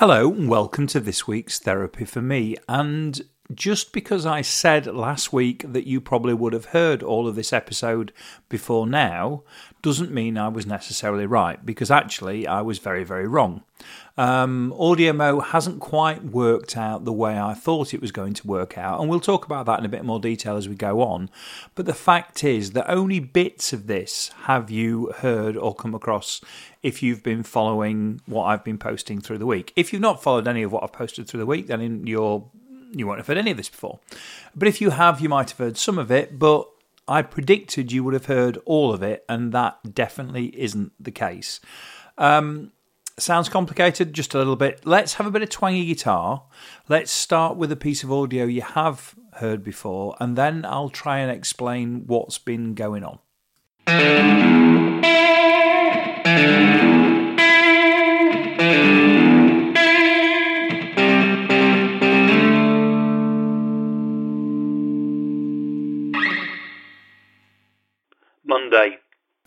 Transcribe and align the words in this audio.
Hello, 0.00 0.32
and 0.32 0.48
welcome 0.48 0.86
to 0.86 0.98
this 0.98 1.26
week's 1.26 1.58
Therapy 1.58 2.06
for 2.06 2.22
Me. 2.22 2.56
And 2.66 3.20
just 3.54 3.92
because 3.92 4.26
I 4.26 4.42
said 4.42 4.86
last 4.86 5.32
week 5.32 5.64
that 5.66 5.86
you 5.86 6.00
probably 6.00 6.34
would 6.34 6.52
have 6.52 6.66
heard 6.66 7.02
all 7.02 7.26
of 7.26 7.34
this 7.34 7.52
episode 7.52 8.12
before 8.48 8.86
now 8.86 9.42
doesn't 9.82 10.10
mean 10.10 10.36
I 10.36 10.48
was 10.48 10.66
necessarily 10.66 11.26
right, 11.26 11.64
because 11.64 11.90
actually 11.90 12.46
I 12.46 12.60
was 12.60 12.78
very, 12.78 13.02
very 13.02 13.26
wrong. 13.26 13.62
Um, 14.18 14.74
AudioMo 14.76 15.42
hasn't 15.42 15.80
quite 15.80 16.22
worked 16.22 16.76
out 16.76 17.06
the 17.06 17.12
way 17.12 17.40
I 17.40 17.54
thought 17.54 17.94
it 17.94 18.02
was 18.02 18.12
going 18.12 18.34
to 18.34 18.46
work 18.46 18.76
out, 18.76 19.00
and 19.00 19.08
we'll 19.08 19.20
talk 19.20 19.46
about 19.46 19.64
that 19.66 19.78
in 19.78 19.86
a 19.86 19.88
bit 19.88 20.04
more 20.04 20.20
detail 20.20 20.56
as 20.56 20.68
we 20.68 20.74
go 20.74 21.00
on. 21.00 21.30
But 21.74 21.86
the 21.86 21.94
fact 21.94 22.44
is 22.44 22.72
that 22.72 22.90
only 22.90 23.20
bits 23.20 23.72
of 23.72 23.86
this 23.86 24.30
have 24.42 24.70
you 24.70 25.12
heard 25.18 25.56
or 25.56 25.74
come 25.74 25.94
across 25.94 26.42
if 26.82 27.02
you've 27.02 27.22
been 27.22 27.42
following 27.42 28.20
what 28.26 28.44
I've 28.44 28.64
been 28.64 28.78
posting 28.78 29.20
through 29.20 29.38
the 29.38 29.46
week. 29.46 29.72
If 29.76 29.92
you've 29.92 30.02
not 30.02 30.22
followed 30.22 30.46
any 30.46 30.62
of 30.62 30.72
what 30.72 30.82
I've 30.82 30.92
posted 30.92 31.26
through 31.26 31.40
the 31.40 31.46
week, 31.46 31.66
then 31.68 32.06
you're 32.06 32.44
you 32.92 33.06
won't 33.06 33.18
have 33.18 33.26
heard 33.26 33.38
any 33.38 33.50
of 33.50 33.56
this 33.56 33.68
before. 33.68 34.00
But 34.54 34.68
if 34.68 34.80
you 34.80 34.90
have, 34.90 35.20
you 35.20 35.28
might 35.28 35.50
have 35.50 35.58
heard 35.58 35.76
some 35.76 35.98
of 35.98 36.10
it, 36.10 36.38
but 36.38 36.68
I 37.06 37.22
predicted 37.22 37.92
you 37.92 38.04
would 38.04 38.14
have 38.14 38.26
heard 38.26 38.58
all 38.64 38.92
of 38.92 39.02
it, 39.02 39.24
and 39.28 39.52
that 39.52 39.94
definitely 39.94 40.46
isn't 40.60 40.92
the 41.00 41.10
case. 41.10 41.60
Um, 42.18 42.72
sounds 43.18 43.48
complicated, 43.48 44.12
just 44.12 44.34
a 44.34 44.38
little 44.38 44.56
bit. 44.56 44.84
Let's 44.84 45.14
have 45.14 45.26
a 45.26 45.30
bit 45.30 45.42
of 45.42 45.50
twangy 45.50 45.86
guitar. 45.86 46.44
Let's 46.88 47.10
start 47.10 47.56
with 47.56 47.72
a 47.72 47.76
piece 47.76 48.02
of 48.02 48.12
audio 48.12 48.44
you 48.44 48.62
have 48.62 49.14
heard 49.34 49.64
before, 49.64 50.16
and 50.20 50.36
then 50.36 50.64
I'll 50.64 50.90
try 50.90 51.18
and 51.18 51.30
explain 51.30 52.04
what's 52.06 52.38
been 52.38 52.74
going 52.74 53.04
on. 53.04 53.18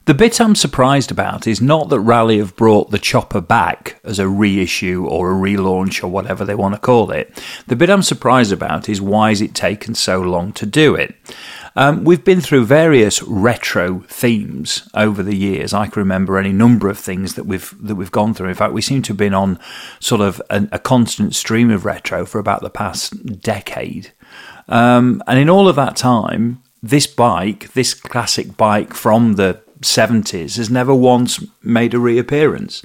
The 0.06 0.14
bit 0.14 0.42
I'm 0.42 0.56
surprised 0.56 1.12
about 1.12 1.48
is 1.48 1.62
not 1.62 1.88
that 1.88 2.00
Raleigh 2.02 2.40
have 2.40 2.58
brought 2.58 2.92
the 2.92 3.00
chopper 3.00 3.40
back 3.40 4.02
as 4.04 4.20
a 4.20 4.28
reissue 4.28 5.06
or 5.08 5.32
a 5.32 5.34
relaunch 5.34 6.04
or 6.04 6.10
whatever 6.10 6.44
they 6.44 6.56
want 6.56 6.76
to 6.76 6.82
call 6.82 7.10
it. 7.12 7.42
The 7.68 7.78
bit 7.78 7.90
I'm 7.90 8.02
surprised 8.02 8.52
about 8.52 8.90
is 8.90 9.00
why 9.00 9.30
has 9.30 9.40
it 9.40 9.56
taken 9.56 9.96
so 9.96 10.20
long 10.20 10.52
to 10.54 10.66
do 10.66 10.94
it? 10.94 11.16
Um, 11.78 12.04
we've 12.04 12.26
been 12.26 12.42
through 12.42 12.66
various 12.66 13.24
retro 13.24 14.02
themes 14.10 14.90
over 14.94 15.24
the 15.24 15.38
years. 15.38 15.74
I 15.74 15.88
can 15.88 16.02
remember 16.02 16.38
any 16.38 16.52
number 16.52 16.90
of 16.90 17.00
things 17.00 17.36
that 17.36 17.46
we've 17.46 17.74
that 17.80 17.96
we've 17.96 18.12
gone 18.12 18.34
through. 18.34 18.50
In 18.50 18.56
fact, 18.56 18.74
we 18.74 18.82
seem 18.82 19.04
to 19.04 19.14
have 19.14 19.18
been 19.18 19.34
on 19.34 19.58
sort 20.02 20.20
of 20.20 20.42
a, 20.50 20.68
a 20.74 20.80
constant 20.80 21.34
stream 21.34 21.72
of 21.72 21.86
retro 21.86 22.26
for 22.26 22.40
about 22.40 22.62
the 22.62 22.70
past 22.70 23.40
decade. 23.40 24.12
Um, 24.68 25.24
and 25.28 25.40
in 25.40 25.50
all 25.50 25.70
of 25.70 25.78
that 25.78 25.96
time, 25.96 26.62
this 26.84 27.08
bike, 27.08 27.72
this 27.72 27.94
classic 27.94 28.58
bike 28.58 28.94
from 28.94 29.36
the 29.36 29.63
70s, 29.84 30.58
has 30.58 30.70
never 30.70 30.94
once 30.94 31.44
made 31.62 31.94
a 31.94 32.00
reappearance. 32.00 32.84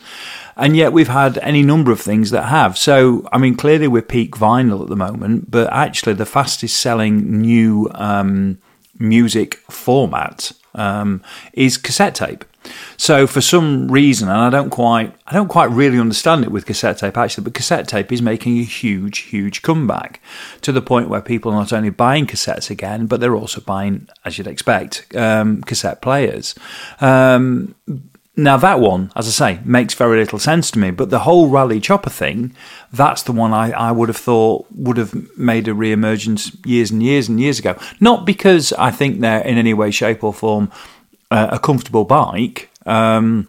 And 0.57 0.77
yet 0.77 0.93
we've 0.93 1.09
had 1.09 1.39
any 1.39 1.63
number 1.63 1.93
of 1.93 2.01
things 2.01 2.31
that 2.31 2.47
have. 2.47 2.77
So, 2.77 3.29
I 3.33 3.39
mean, 3.39 3.57
clearly 3.57 3.89
we're 3.89 4.03
peak 4.03 4.33
vinyl 4.33 4.83
at 4.83 4.89
the 4.89 4.97
moment, 4.97 5.51
but 5.51 5.73
actually 5.73 6.15
the 6.15 6.27
fastest 6.27 6.79
selling 6.79 7.41
new 7.41 7.89
um, 7.95 8.59
music 8.99 9.57
format 9.71 10.53
um, 10.79 11.23
is 11.53 11.77
cassette 11.77 12.15
tape. 12.15 12.45
So 12.97 13.27
for 13.27 13.41
some 13.41 13.91
reason, 13.91 14.29
and 14.29 14.39
I 14.39 14.51
don't 14.51 14.71
quite, 14.71 15.15
I 15.27 15.33
don't 15.33 15.49
quite 15.49 15.71
really 15.71 15.99
understand 15.99 16.45
it 16.45 16.51
with 16.51 16.67
cassette 16.67 16.99
tape 16.99 17.17
actually, 17.17 17.45
but 17.45 17.55
cassette 17.55 17.89
tape 17.89 18.13
is 18.13 18.21
making 18.21 18.59
a 18.59 18.65
huge, 18.65 19.21
huge 19.21 19.63
comeback 19.63 20.21
to 20.63 20.73
the 20.73 20.83
point 20.83 21.09
where 21.09 21.23
people 21.23 21.53
are 21.53 21.61
not 21.61 21.73
only 21.73 21.91
buying 21.91 22.27
cassettes 22.27 22.71
again, 22.71 23.07
but 23.07 23.21
they're 23.21 23.37
also 23.37 23.61
buying, 23.61 24.09
as 24.25 24.39
you'd 24.39 24.47
expect, 24.47 25.07
um, 25.17 25.63
cassette 25.63 26.03
players. 26.03 26.55
Um, 27.01 27.75
now 28.39 28.57
that 28.57 28.79
one, 28.79 29.11
as 29.17 29.27
I 29.27 29.31
say, 29.31 29.61
makes 29.65 29.95
very 29.95 30.19
little 30.21 30.39
sense 30.39 30.71
to 30.71 30.79
me. 30.79 30.93
But 30.93 31.11
the 31.11 31.19
whole 31.21 31.49
Raleigh 31.49 31.81
Chopper 31.81 32.09
thing, 32.09 32.55
that's 32.93 33.25
the 33.25 33.33
one 33.33 33.53
I, 33.53 33.73
I 33.73 33.91
would 33.91 34.09
have 34.09 34.17
thought 34.17 34.67
would 34.71 34.97
have 34.97 35.37
made 35.37 35.67
a 35.67 35.75
re-emergence 35.75 36.57
years 36.65 36.93
and 36.93 37.03
years 37.03 37.29
and 37.29 37.41
years 37.41 37.59
ago. 37.59 37.77
Not 37.99 38.25
because 38.25 38.73
I 38.75 38.93
think 38.93 39.21
they're 39.21 39.41
in 39.41 39.59
any 39.59 39.75
way, 39.75 39.91
shape, 39.91 40.23
or 40.23 40.33
form 40.33 40.71
uh, 41.33 41.49
a 41.51 41.59
comfortable 41.59 42.05
bike. 42.05 42.71
Um, 42.87 43.49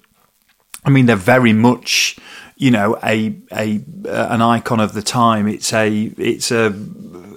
I 0.84 0.90
mean, 0.90 1.06
they're 1.06 1.16
very 1.16 1.54
much, 1.54 2.18
you 2.56 2.72
know, 2.72 2.98
a 3.04 3.38
a 3.52 3.82
uh, 4.06 4.28
an 4.32 4.42
icon 4.42 4.80
of 4.80 4.94
the 4.94 5.04
time. 5.04 5.48
It's 5.48 5.72
a 5.72 6.06
it's 6.18 6.52
a 6.52 6.72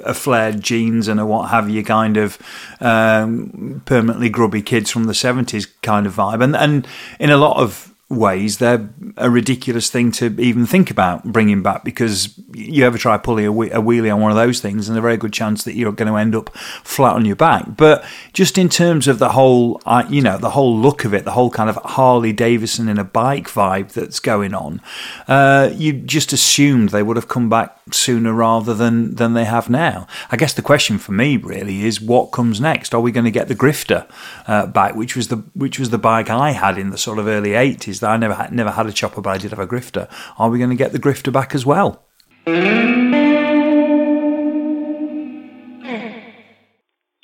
a 0.04 0.14
flared 0.14 0.60
jeans 0.60 1.08
and 1.08 1.20
a 1.20 1.26
what 1.26 1.50
have 1.50 1.68
you 1.70 1.84
kind 1.84 2.16
of 2.16 2.38
um, 2.80 3.82
permanently 3.84 4.28
grubby 4.28 4.62
kids 4.62 4.90
from 4.90 5.04
the 5.04 5.14
seventies 5.14 5.66
kind 5.82 6.06
of 6.06 6.14
vibe, 6.14 6.42
and 6.42 6.56
and 6.56 6.86
in 7.18 7.30
a 7.30 7.36
lot 7.36 7.56
of 7.56 7.91
ways 8.12 8.58
they're 8.58 8.90
a 9.16 9.30
ridiculous 9.30 9.90
thing 9.90 10.12
to 10.12 10.26
even 10.40 10.66
think 10.66 10.90
about 10.90 11.24
bringing 11.24 11.62
back 11.62 11.82
because 11.82 12.38
you 12.52 12.84
ever 12.84 12.98
try 12.98 13.16
pulling 13.16 13.46
a, 13.46 13.52
wheelie 13.52 14.12
on 14.12 14.20
one 14.20 14.30
of 14.30 14.36
those 14.36 14.60
things 14.60 14.88
and 14.88 14.98
a 14.98 15.00
very 15.00 15.16
good 15.16 15.32
chance 15.32 15.64
that 15.64 15.74
you're 15.74 15.92
going 15.92 16.10
to 16.10 16.18
end 16.18 16.34
up 16.34 16.54
flat 16.56 17.14
on 17.14 17.24
your 17.24 17.36
back. 17.36 17.76
But 17.76 18.04
just 18.32 18.58
in 18.58 18.68
terms 18.68 19.08
of 19.08 19.18
the 19.18 19.30
whole 19.30 19.80
you 20.08 20.20
know 20.20 20.38
the 20.38 20.50
whole 20.50 20.76
look 20.76 21.04
of 21.04 21.14
it 21.14 21.24
the 21.24 21.32
whole 21.32 21.50
kind 21.50 21.70
of 21.70 21.76
Harley 21.76 22.32
Davidson 22.32 22.88
in 22.88 22.98
a 22.98 23.04
bike 23.04 23.48
vibe 23.48 23.92
that's 23.92 24.20
going 24.20 24.54
on 24.54 24.80
uh, 25.28 25.70
you 25.74 25.92
just 25.92 26.32
assumed 26.32 26.90
they 26.90 27.02
would 27.02 27.16
have 27.16 27.28
come 27.28 27.48
back 27.48 27.78
sooner 27.90 28.32
rather 28.32 28.74
than 28.74 29.14
than 29.14 29.32
they 29.34 29.44
have 29.44 29.70
now. 29.70 30.06
I 30.30 30.36
guess 30.36 30.52
the 30.52 30.62
question 30.62 30.98
for 30.98 31.12
me 31.12 31.36
really 31.36 31.84
is 31.84 32.00
what 32.00 32.26
comes 32.26 32.60
next? 32.60 32.94
Are 32.94 33.00
we 33.00 33.12
going 33.12 33.24
to 33.24 33.30
get 33.30 33.48
the 33.48 33.54
Grifter 33.54 34.06
uh, 34.46 34.66
back 34.66 34.94
which 34.94 35.16
was 35.16 35.28
the 35.28 35.36
which 35.54 35.78
was 35.78 35.90
the 35.90 35.98
bike 35.98 36.28
I 36.28 36.52
had 36.52 36.76
in 36.76 36.90
the 36.90 36.98
sort 36.98 37.18
of 37.18 37.26
early 37.26 37.50
80s 37.50 38.01
that 38.02 38.10
I 38.10 38.16
never 38.18 38.34
had, 38.34 38.52
never 38.52 38.70
had 38.70 38.86
a 38.86 38.92
chopper, 38.92 39.20
but 39.20 39.30
I 39.30 39.38
did 39.38 39.50
have 39.50 39.58
a 39.58 39.66
grifter. 39.66 40.08
Are 40.38 40.50
we 40.50 40.58
going 40.58 40.70
to 40.70 40.76
get 40.76 40.92
the 40.92 40.98
grifter 40.98 41.32
back 41.32 41.54
as 41.54 41.64
well? 41.64 42.04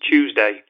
Tuesday. 0.01 0.63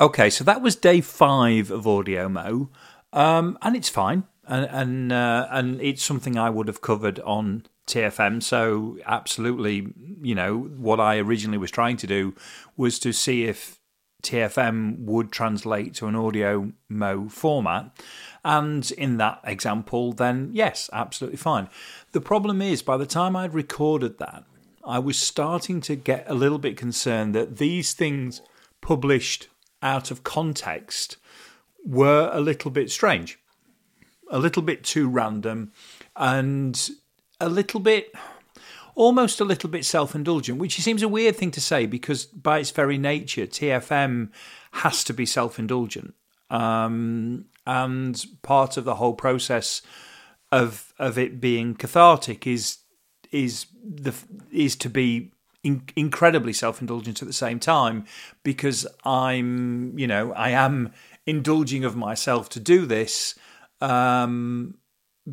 Okay, 0.00 0.30
so 0.30 0.42
that 0.44 0.62
was 0.62 0.76
day 0.76 1.00
five 1.00 1.70
of 1.70 1.86
Audio 1.86 2.28
Mo, 2.28 2.70
um, 3.12 3.58
and 3.62 3.76
it's 3.76 3.88
fine, 3.88 4.24
and 4.46 4.66
and 4.70 5.12
uh, 5.12 5.48
and 5.50 5.80
it's 5.80 6.02
something 6.02 6.38
I 6.38 6.50
would 6.50 6.68
have 6.68 6.80
covered 6.80 7.18
on 7.20 7.66
TFM. 7.86 8.42
So 8.42 8.98
absolutely, 9.06 9.88
you 10.22 10.34
know, 10.34 10.58
what 10.58 11.00
I 11.00 11.18
originally 11.18 11.58
was 11.58 11.70
trying 11.70 11.96
to 11.98 12.06
do 12.06 12.34
was 12.76 12.98
to 13.00 13.12
see 13.12 13.44
if 13.44 13.80
TFM 14.22 15.04
would 15.04 15.30
translate 15.30 15.94
to 15.94 16.06
an 16.06 16.16
audio 16.16 16.72
mo 16.88 17.28
format. 17.28 17.96
And 18.44 18.90
in 18.92 19.18
that 19.18 19.40
example, 19.44 20.12
then 20.12 20.50
yes, 20.52 20.90
absolutely 20.92 21.38
fine. 21.38 21.68
The 22.12 22.20
problem 22.20 22.60
is, 22.62 22.82
by 22.82 22.96
the 22.96 23.06
time 23.06 23.36
I'd 23.36 23.54
recorded 23.54 24.18
that, 24.18 24.44
I 24.84 24.98
was 24.98 25.18
starting 25.18 25.80
to 25.82 25.96
get 25.96 26.24
a 26.28 26.34
little 26.34 26.58
bit 26.58 26.76
concerned 26.76 27.34
that 27.34 27.58
these 27.58 27.92
things 27.92 28.40
published 28.80 29.48
out 29.82 30.10
of 30.10 30.24
context 30.24 31.16
were 31.84 32.30
a 32.32 32.40
little 32.40 32.70
bit 32.70 32.90
strange, 32.90 33.38
a 34.30 34.38
little 34.38 34.62
bit 34.62 34.84
too 34.84 35.08
random, 35.08 35.72
and 36.14 36.90
a 37.40 37.48
little 37.48 37.80
bit 37.80 38.12
almost 38.96 39.40
a 39.40 39.44
little 39.44 39.70
bit 39.70 39.84
self 39.84 40.16
indulgent, 40.16 40.58
which 40.58 40.80
seems 40.80 41.02
a 41.02 41.08
weird 41.08 41.36
thing 41.36 41.52
to 41.52 41.60
say 41.60 41.86
because 41.86 42.24
by 42.24 42.58
its 42.58 42.72
very 42.72 42.98
nature, 42.98 43.46
TFM 43.46 44.30
has 44.72 45.04
to 45.04 45.14
be 45.14 45.24
self 45.24 45.58
indulgent. 45.60 46.14
Um, 46.50 47.46
and 47.66 48.24
part 48.42 48.76
of 48.76 48.84
the 48.84 48.96
whole 48.96 49.14
process 49.14 49.82
of 50.50 50.92
of 50.98 51.18
it 51.18 51.40
being 51.40 51.74
cathartic 51.74 52.46
is 52.46 52.78
is 53.30 53.66
the 53.84 54.14
is 54.50 54.76
to 54.76 54.88
be 54.88 55.32
in, 55.62 55.82
incredibly 55.96 56.52
self 56.52 56.80
indulgent 56.80 57.22
at 57.22 57.28
the 57.28 57.34
same 57.34 57.58
time 57.60 58.04
because 58.42 58.86
I'm 59.04 59.98
you 59.98 60.06
know 60.06 60.32
I 60.32 60.50
am 60.50 60.92
indulging 61.26 61.84
of 61.84 61.96
myself 61.96 62.48
to 62.50 62.60
do 62.60 62.86
this 62.86 63.34
um, 63.80 64.76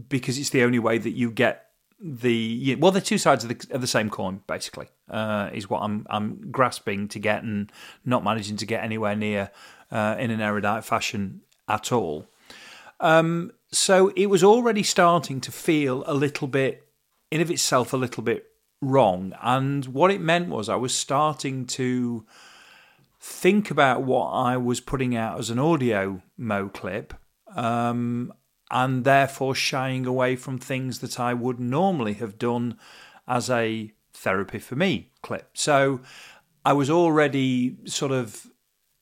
because 0.09 0.39
it's 0.39 0.49
the 0.49 0.63
only 0.63 0.79
way 0.79 0.97
that 0.97 1.11
you 1.11 1.29
get 1.29 1.72
the 2.05 2.75
well, 2.79 2.91
the 2.91 3.00
two 3.00 3.17
sides 3.17 3.45
of 3.45 3.50
the, 3.50 3.67
of 3.73 3.79
the 3.79 3.88
same 3.88 4.09
coin, 4.09 4.41
basically, 4.45 4.89
uh, 5.09 5.50
is 5.53 5.69
what 5.69 5.79
I'm 5.79 6.05
I'm 6.09 6.51
grasping 6.51 7.07
to 7.09 7.19
get 7.19 7.44
and 7.44 7.71
not 8.03 8.23
managing 8.23 8.57
to 8.57 8.65
get 8.65 8.83
anywhere 8.83 9.15
near 9.15 9.51
uh, 9.89 10.17
in 10.19 10.29
an 10.29 10.41
erudite 10.41 10.83
fashion 10.83 11.41
at 11.69 11.94
all. 11.94 12.27
Um, 13.00 13.51
so 13.71 14.11
it 14.15 14.27
was 14.27 14.44
already 14.44 14.83
starting 14.83 15.39
to 15.41 15.51
feel 15.51 16.03
a 16.05 16.13
little 16.13 16.47
bit, 16.47 16.88
in 17.31 17.39
of 17.39 17.50
itself, 17.50 17.94
a 17.94 17.97
little 17.97 18.23
bit 18.23 18.47
wrong. 18.81 19.33
And 19.41 19.85
what 19.85 20.11
it 20.11 20.19
meant 20.19 20.50
was 20.50 20.67
I 20.67 20.75
was 20.75 20.94
starting 20.94 21.65
to 21.67 22.25
think 23.19 23.71
about 23.71 24.03
what 24.03 24.27
I 24.31 24.57
was 24.57 24.81
putting 24.81 25.15
out 25.15 25.39
as 25.39 25.50
an 25.50 25.59
audio 25.59 26.21
mo 26.38 26.67
clip. 26.67 27.13
Um, 27.55 28.33
and 28.71 29.04
therefore 29.04 29.56
shying 29.56 30.06
away 30.06 30.36
from 30.36 30.57
things 30.57 31.00
that 31.00 31.19
I 31.19 31.33
would 31.33 31.60
normally 31.60 32.13
have 32.13 32.38
done 32.38 32.77
as 33.27 33.50
a 33.50 33.94
therapy 34.13 34.60
for 34.60 34.75
me 34.75 35.12
clip. 35.21 35.50
So 35.54 36.01
I 36.65 36.74
was 36.74 36.89
already 36.89 37.77
sort 37.86 38.12
of 38.12 38.48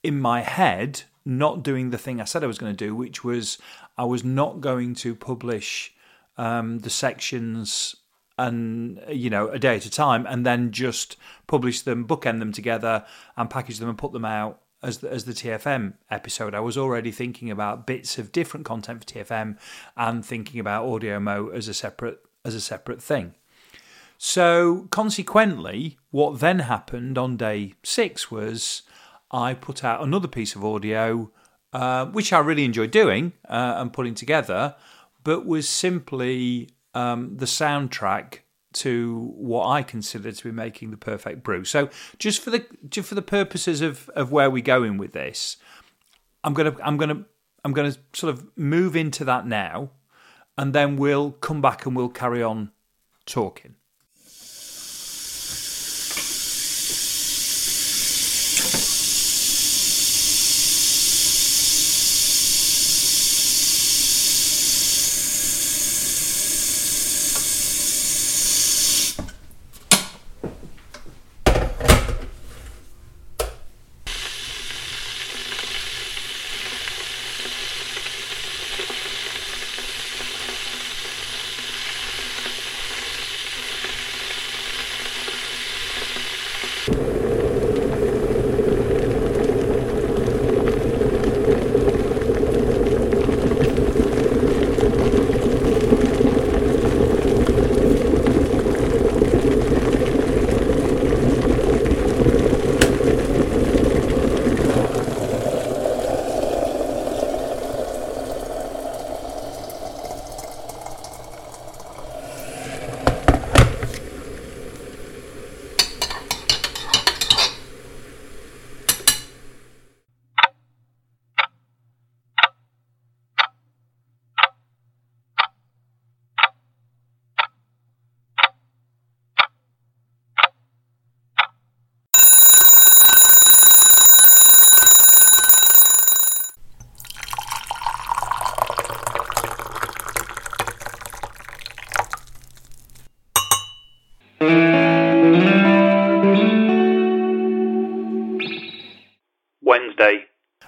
in 0.03 0.19
my 0.19 0.41
head 0.41 1.03
not 1.23 1.63
doing 1.63 1.91
the 1.91 1.97
thing 1.97 2.19
I 2.19 2.25
said 2.25 2.43
I 2.43 2.47
was 2.47 2.57
going 2.57 2.75
to 2.75 2.85
do, 2.85 2.95
which 2.95 3.23
was 3.23 3.57
I 3.97 4.05
was 4.05 4.23
not 4.23 4.61
going 4.61 4.95
to 4.95 5.15
publish 5.15 5.93
um, 6.37 6.79
the 6.79 6.89
sections 6.89 7.95
and 8.37 8.99
you 9.09 9.29
know 9.29 9.49
a 9.49 9.59
day 9.59 9.75
at 9.75 9.85
a 9.85 9.91
time, 9.91 10.25
and 10.25 10.45
then 10.45 10.71
just 10.71 11.17
publish 11.45 11.81
them, 11.81 12.07
bookend 12.07 12.39
them 12.39 12.51
together, 12.51 13.05
and 13.37 13.49
package 13.49 13.77
them 13.77 13.89
and 13.89 13.97
put 13.97 14.13
them 14.13 14.25
out 14.25 14.61
as 14.83 14.99
the, 14.99 15.11
as 15.11 15.25
the 15.25 15.33
TFM 15.33 15.93
episode. 16.09 16.53
I 16.53 16.59
was 16.59 16.77
already 16.77 17.11
thinking 17.11 17.51
about 17.51 17.85
bits 17.85 18.17
of 18.17 18.31
different 18.31 18.65
content 18.65 18.99
for 18.99 19.05
TFM 19.13 19.57
and 19.95 20.25
thinking 20.25 20.59
about 20.59 20.85
Audio 20.85 21.19
Mo 21.19 21.49
as 21.49 21.67
a 21.67 21.73
separate 21.73 22.19
as 22.43 22.55
a 22.55 22.61
separate 22.61 23.01
thing. 23.01 23.35
So 24.17 24.87
consequently, 24.91 25.97
what 26.11 26.39
then 26.39 26.59
happened 26.59 27.17
on 27.17 27.37
day 27.37 27.73
six 27.83 28.29
was 28.29 28.83
I 29.31 29.53
put 29.53 29.83
out 29.83 30.03
another 30.03 30.27
piece 30.27 30.55
of 30.55 30.65
audio, 30.65 31.31
uh, 31.73 32.05
which 32.07 32.33
I 32.33 32.39
really 32.39 32.65
enjoyed 32.65 32.91
doing 32.91 33.33
uh, 33.47 33.75
and 33.77 33.93
putting 33.93 34.13
together, 34.13 34.75
but 35.23 35.45
was 35.45 35.67
simply 35.69 36.69
um, 36.93 37.37
the 37.37 37.45
soundtrack 37.45 38.39
to 38.73 39.33
what 39.35 39.67
I 39.67 39.83
consider 39.83 40.31
to 40.31 40.43
be 40.43 40.51
making 40.51 40.91
the 40.91 40.97
perfect 40.97 41.43
brew. 41.43 41.65
So 41.65 41.89
just 42.17 42.41
for 42.41 42.49
the 42.49 42.65
just 42.89 43.09
for 43.09 43.15
the 43.15 43.21
purposes 43.21 43.81
of 43.81 44.09
of 44.15 44.31
where 44.31 44.49
we're 44.49 44.63
going 44.63 44.97
with 44.97 45.13
this, 45.13 45.57
I'm 46.43 46.53
gonna 46.53 46.75
I'm 46.83 46.97
gonna 46.97 47.25
I'm 47.63 47.73
gonna 47.73 47.95
sort 48.13 48.33
of 48.33 48.45
move 48.57 48.95
into 48.95 49.25
that 49.25 49.45
now, 49.45 49.91
and 50.57 50.73
then 50.73 50.95
we'll 50.95 51.31
come 51.31 51.61
back 51.61 51.85
and 51.85 51.95
we'll 51.95 52.09
carry 52.09 52.41
on 52.41 52.71
talking. 53.25 53.75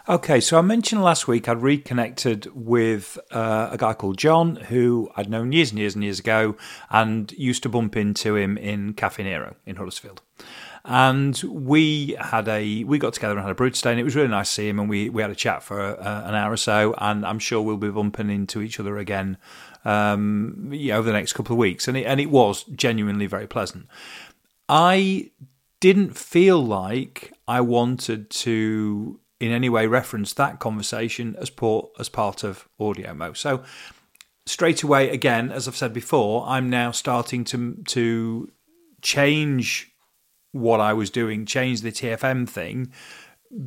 Okay, 0.10 0.42
so 0.42 0.58
I 0.58 0.62
mentioned 0.62 1.02
last 1.02 1.30
week 1.30 1.48
I'd 1.48 1.62
reconnected 1.62 2.48
with 2.54 3.18
uh, 3.32 3.70
a 3.72 3.78
guy 3.78 3.94
called 3.94 4.18
John 4.18 4.58
who 4.58 5.10
I'd 5.16 5.30
known 5.30 5.54
years 5.54 5.70
and 5.70 5.80
years 5.80 5.96
and 5.96 6.04
years 6.04 6.20
ago 6.20 6.58
and 6.90 7.32
used 7.32 7.64
to 7.64 7.70
bump 7.70 7.96
into 7.96 8.36
him 8.36 8.58
in 8.58 8.96
Caffè 8.96 9.24
Nero 9.24 9.56
in 9.66 9.78
Huddersfield. 9.78 10.22
And 10.84 11.42
we 11.48 12.18
had 12.20 12.50
a 12.50 12.84
we 12.84 12.98
got 13.00 13.14
together 13.14 13.36
and 13.36 13.42
had 13.42 13.52
a 13.52 13.56
brew 13.56 13.70
today, 13.70 13.92
and 13.92 14.00
it 14.02 14.04
was 14.04 14.18
really 14.18 14.28
nice 14.28 14.50
to 14.50 14.54
see 14.56 14.68
him. 14.68 14.82
And 14.82 14.90
we, 14.90 15.08
we 15.08 15.22
had 15.22 15.32
a 15.32 15.36
chat 15.36 15.64
for 15.64 15.80
uh, 15.80 16.28
an 16.28 16.36
hour 16.36 16.52
or 16.52 16.58
so, 16.58 16.94
and 16.98 17.26
I'm 17.26 17.40
sure 17.40 17.62
we'll 17.62 17.78
be 17.78 17.90
bumping 17.90 18.30
into 18.30 18.62
each 18.62 18.82
other 18.82 18.98
again 18.98 19.38
um, 19.86 20.70
yeah, 20.74 20.98
over 20.98 21.08
the 21.08 21.14
next 21.14 21.32
couple 21.32 21.54
of 21.54 21.60
weeks. 21.60 21.88
And 21.88 21.96
it, 21.96 22.04
and 22.04 22.20
it 22.20 22.30
was 22.30 22.66
genuinely 22.66 23.28
very 23.28 23.48
pleasant. 23.48 23.88
I 24.68 25.32
didn't 25.80 26.18
feel 26.18 26.62
like 26.62 27.32
I 27.48 27.62
wanted 27.62 28.30
to 28.30 29.22
in 29.44 29.52
any 29.52 29.68
way 29.68 29.86
reference 29.88 30.32
that 30.34 30.60
conversation 30.60 31.36
as 31.38 31.50
part 31.50 31.88
as 32.00 32.08
part 32.08 32.44
of 32.44 32.68
audio 32.80 33.14
mo. 33.14 33.34
So 33.34 33.62
straight 34.46 34.84
away, 34.84 35.10
again, 35.10 35.52
as 35.52 35.68
I've 35.68 35.76
said 35.76 35.94
before, 35.94 36.46
I'm 36.48 36.70
now 36.70 36.92
starting 36.92 37.44
to 37.46 37.76
to 37.88 38.50
change 39.02 39.92
what 40.54 40.80
I 40.80 40.94
was 40.94 41.10
doing, 41.10 41.46
change 41.46 41.82
the 41.82 41.92
TFM 41.92 42.48
thing 42.48 42.94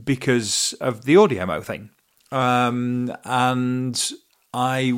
because 0.03 0.75
of 0.81 1.05
the 1.05 1.19
audio 1.19 1.45
mo 1.45 1.61
thing, 1.61 1.91
um, 2.33 3.15
and 3.25 4.13
I. 4.53 4.93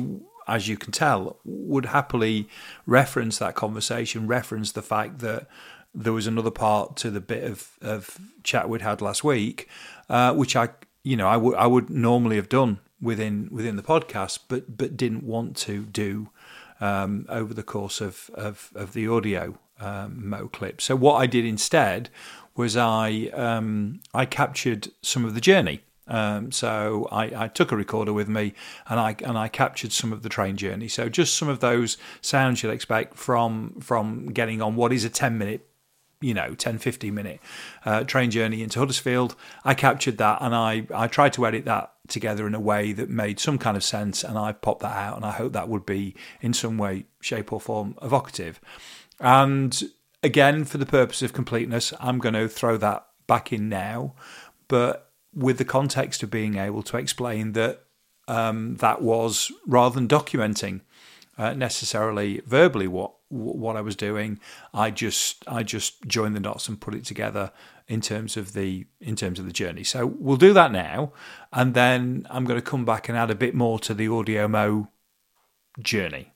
As 0.47 0.67
you 0.67 0.77
can 0.77 0.91
tell, 0.91 1.39
would 1.45 1.85
happily 1.85 2.49
reference 2.87 3.37
that 3.37 3.53
conversation, 3.53 4.25
reference 4.25 4.71
the 4.71 4.81
fact 4.81 5.19
that 5.19 5.47
there 5.93 6.13
was 6.13 6.27
another 6.27 6.51
part 6.51 6.95
to 6.97 7.09
the 7.09 7.19
bit 7.19 7.43
of, 7.43 7.71
of 7.81 8.17
chat 8.43 8.69
we'd 8.69 8.81
had 8.81 9.01
last 9.01 9.23
week, 9.23 9.67
uh, 10.09 10.33
which 10.33 10.55
I, 10.55 10.69
you 11.03 11.17
know, 11.17 11.27
I 11.27 11.37
would 11.37 11.55
I 11.55 11.67
would 11.67 11.89
normally 11.89 12.35
have 12.35 12.49
done 12.49 12.79
within 13.01 13.49
within 13.51 13.75
the 13.75 13.83
podcast, 13.83 14.39
but 14.47 14.77
but 14.77 14.97
didn't 14.97 15.23
want 15.23 15.57
to 15.57 15.83
do 15.85 16.29
um, 16.79 17.25
over 17.29 17.53
the 17.53 17.63
course 17.63 18.01
of 18.01 18.29
of, 18.33 18.71
of 18.75 18.93
the 18.93 19.07
audio 19.07 19.57
um, 19.79 20.29
mo 20.29 20.47
clip. 20.47 20.81
So 20.81 20.95
what 20.95 21.15
I 21.15 21.25
did 21.25 21.45
instead 21.45 22.09
was 22.55 22.75
I 22.77 23.29
um, 23.33 24.01
I 24.13 24.25
captured 24.25 24.89
some 25.01 25.25
of 25.25 25.33
the 25.33 25.41
journey. 25.41 25.81
Um, 26.07 26.51
so 26.51 27.07
I, 27.11 27.43
I, 27.43 27.47
took 27.47 27.71
a 27.71 27.75
recorder 27.75 28.11
with 28.11 28.27
me 28.27 28.55
and 28.87 28.99
I 28.99 29.15
and 29.23 29.37
I 29.37 29.47
captured 29.47 29.91
some 29.91 30.11
of 30.11 30.23
the 30.23 30.29
train 30.29 30.57
journey. 30.57 30.87
So 30.87 31.07
just 31.07 31.37
some 31.37 31.47
of 31.47 31.59
those 31.59 31.97
sounds 32.19 32.63
you'd 32.63 32.71
expect 32.71 33.15
from 33.15 33.79
from 33.79 34.25
getting 34.33 34.59
on 34.59 34.75
what 34.75 34.91
is 34.91 35.05
a 35.05 35.09
ten 35.09 35.37
minute 35.37 35.68
you 36.21 36.33
know 36.33 36.53
10 36.53 36.77
15 36.77 37.13
minute 37.13 37.39
uh, 37.85 38.03
train 38.03 38.31
journey 38.31 38.61
into 38.61 38.79
huddersfield. 38.79 39.35
I 39.63 39.73
captured 39.73 40.17
that 40.17 40.39
and 40.41 40.55
i 40.55 40.85
i 40.93 41.07
tried 41.07 41.33
to 41.33 41.45
edit 41.45 41.65
that 41.65 41.93
together 42.07 42.47
in 42.47 42.55
a 42.55 42.59
way 42.59 42.91
that 42.91 43.09
made 43.09 43.39
some 43.39 43.57
kind 43.57 43.77
of 43.77 43.83
sense 43.83 44.23
and 44.23 44.37
i 44.37 44.51
popped 44.51 44.81
that 44.81 44.97
out 44.97 45.15
and 45.15 45.25
i 45.25 45.31
hope 45.31 45.53
that 45.53 45.69
would 45.69 45.85
be 45.85 46.15
in 46.41 46.53
some 46.53 46.77
way 46.77 47.05
shape 47.21 47.53
or 47.53 47.61
form 47.61 47.95
evocative. 48.01 48.59
And 49.19 49.81
again 50.23 50.65
for 50.65 50.77
the 50.77 50.85
purpose 50.85 51.21
of 51.21 51.33
completeness 51.33 51.93
i'm 51.99 52.19
going 52.19 52.33
to 52.33 52.47
throw 52.47 52.77
that 52.77 53.07
back 53.27 53.53
in 53.53 53.69
now 53.69 54.13
but 54.67 55.11
with 55.33 55.57
the 55.57 55.65
context 55.65 56.23
of 56.23 56.31
being 56.31 56.57
able 56.57 56.83
to 56.83 56.97
explain 56.97 57.53
that 57.53 57.83
um, 58.27 58.75
that 58.77 59.01
was 59.01 59.51
rather 59.65 59.95
than 59.95 60.07
documenting 60.07 60.81
uh, 61.37 61.53
necessarily 61.53 62.41
verbally 62.45 62.87
what 62.87 63.13
what 63.29 63.77
I 63.77 63.81
was 63.81 63.95
doing. 63.95 64.39
I 64.73 64.91
just 64.91 65.43
I 65.47 65.63
just 65.63 66.05
joined 66.07 66.35
the 66.35 66.39
dots 66.39 66.67
and 66.67 66.81
put 66.81 66.95
it 66.95 67.05
together 67.05 67.51
in 67.87 68.01
terms 68.01 68.35
of 68.37 68.53
the 68.53 68.85
in 68.99 69.15
terms 69.15 69.39
of 69.39 69.45
the 69.45 69.53
journey. 69.53 69.83
So 69.83 70.05
we'll 70.05 70.37
do 70.37 70.53
that 70.53 70.71
now, 70.71 71.13
and 71.53 71.73
then 71.73 72.27
I'm 72.29 72.45
going 72.45 72.59
to 72.59 72.65
come 72.65 72.85
back 72.85 73.07
and 73.09 73.17
add 73.17 73.31
a 73.31 73.35
bit 73.35 73.55
more 73.55 73.79
to 73.79 73.93
the 73.93 74.07
audio 74.07 74.47
mo 74.47 74.89
journey. 75.79 76.33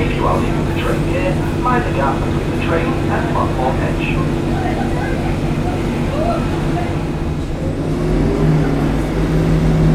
If 0.00 0.14
you 0.14 0.24
are 0.26 0.38
leaving 0.38 0.64
the 0.66 0.80
train 0.80 1.02
here, 1.08 1.34
mind 1.60 1.84
the 1.84 1.90
gap 1.98 2.14
between 2.14 2.50
the 2.50 2.64
train 2.66 2.86
and 2.86 3.32
platform 3.32 3.76
edge. 3.82 4.08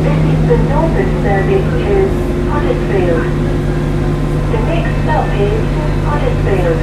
This 0.04 0.20
is 0.34 0.41
the 0.50 0.58
Northern 0.70 1.12
service 1.24 1.68
to 1.84 1.96
Huddersfield. 2.51 3.25
The 4.51 4.60
next 4.68 4.94
stop 5.04 5.27
is 5.39 5.63
Huddersfield. 6.06 6.80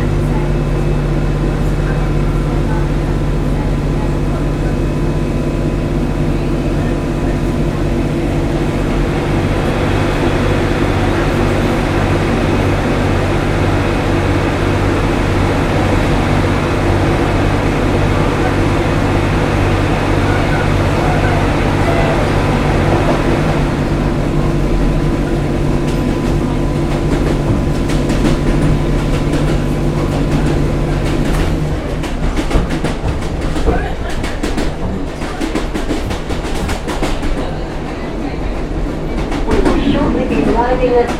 We 39.42 39.56
will 39.56 39.80
shortly 39.92 40.25
be 40.28 40.38
arriving 40.50 40.94
at 40.94 41.11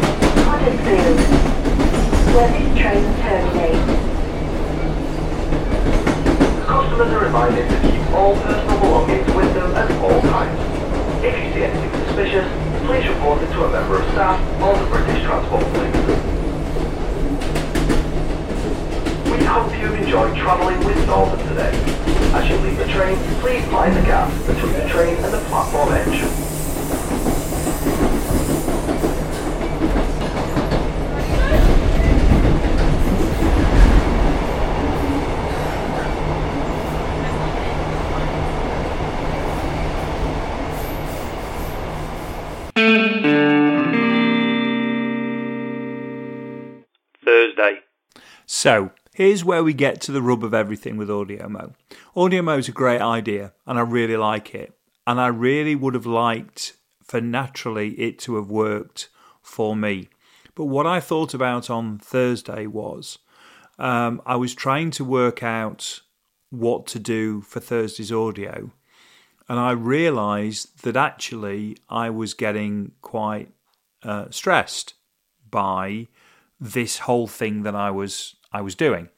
Huddersfield, 0.47 1.19
where 2.35 2.49
this 2.53 2.69
train 2.79 3.05
terminates. 3.21 3.91
Customers 7.01 7.23
are 7.23 7.25
reminded 7.25 7.71
to 7.71 7.91
keep 7.91 8.13
all 8.13 8.37
personal 8.43 8.79
belongings 8.79 9.27
with 9.33 9.55
them 9.55 9.75
at 9.75 9.91
all 10.03 10.21
times. 10.21 11.25
If 11.25 11.33
you 11.33 11.51
see 11.55 11.65
anything 11.65 11.91
suspicious, 12.05 12.47
please 12.85 13.09
report 13.09 13.41
it 13.41 13.47
to 13.53 13.65
a 13.65 13.71
member 13.73 14.03
of 14.03 14.11
staff 14.13 14.37
or 14.61 14.77
the 14.77 14.85
British 14.85 15.25
Transport 15.25 15.65
Police. 15.73 15.97
We 19.33 19.45
hope 19.47 19.73
you've 19.81 19.95
enjoyed 19.95 20.37
travelling 20.37 20.85
with 20.85 21.07
Northern 21.07 21.41
today. 21.49 21.73
As 22.35 22.47
you 22.51 22.59
leave 22.59 22.77
the 22.77 22.89
train, 22.89 23.17
please 23.41 23.67
mind 23.73 23.97
the 23.97 24.03
gap 24.03 24.29
between 24.47 24.75
the 24.75 24.87
train 24.91 25.17
and 25.25 25.33
the 25.33 25.41
platform 25.49 25.95
edge. 25.95 26.60
So, 48.53 48.91
here's 49.15 49.45
where 49.45 49.63
we 49.63 49.73
get 49.73 50.01
to 50.01 50.13
the 50.13 50.21
rub 50.21 50.43
of 50.43 50.53
everything 50.53 50.97
with 50.97 51.09
AudioMo. 51.09 51.73
AudioMo 52.17 52.59
is 52.59 52.69
a 52.69 52.73
great 52.73 53.01
idea, 53.01 53.53
and 53.65 53.79
I 53.79 53.83
really 53.83 54.17
like 54.17 54.57
it. 54.57 54.77
And 55.07 55.21
I 55.21 55.29
really 55.29 55.77
would 55.77 55.95
have 55.95 56.05
liked 56.05 56.73
for 57.05 57.21
naturally 57.21 57.91
it 57.91 58.19
to 58.19 58.35
have 58.35 58.51
worked 58.51 59.09
for 59.41 59.77
me. 59.77 60.09
But 60.57 60.65
what 60.65 60.85
I 60.85 60.99
thought 60.99 61.33
about 61.33 61.71
on 61.71 62.01
Thursday 62.01 62.67
was 62.67 63.19
um, 63.79 64.21
I 64.27 64.35
was 64.35 64.53
trying 64.53 64.91
to 64.93 65.05
work 65.05 65.45
out 65.45 66.01
what 66.51 66.89
to 66.89 66.99
do 66.99 67.43
for 67.43 67.61
Thursday's 67.61 68.11
audio. 68.11 68.73
And 69.49 69.61
I 69.61 69.71
realised 69.71 70.83
that 70.83 70.97
actually 70.97 71.77
I 71.89 72.11
was 72.11 72.35
getting 72.35 72.95
quite 73.01 73.53
uh, 74.03 74.27
stressed 74.31 74.95
by 75.49 76.09
this 76.59 76.99
whole 76.99 77.29
thing 77.29 77.63
that 77.63 77.77
I 77.77 77.93
was 77.93 78.35
I 78.53 78.61
was 78.61 78.75
doing. 78.75 79.09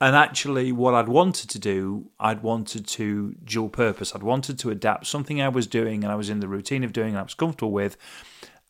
And 0.00 0.14
actually, 0.14 0.70
what 0.70 0.94
I'd 0.94 1.08
wanted 1.08 1.50
to 1.50 1.58
do, 1.58 2.10
I'd 2.20 2.42
wanted 2.42 2.86
to 2.86 3.34
dual 3.44 3.68
purpose. 3.68 4.14
I'd 4.14 4.22
wanted 4.22 4.58
to 4.60 4.70
adapt 4.70 5.06
something 5.06 5.42
I 5.42 5.48
was 5.48 5.66
doing 5.66 6.04
and 6.04 6.12
I 6.12 6.16
was 6.16 6.30
in 6.30 6.38
the 6.38 6.46
routine 6.46 6.84
of 6.84 6.92
doing 6.92 7.10
and 7.10 7.18
I 7.18 7.22
was 7.22 7.34
comfortable 7.34 7.72
with, 7.72 7.96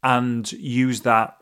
and 0.02 0.50
use 0.52 1.02
that, 1.02 1.36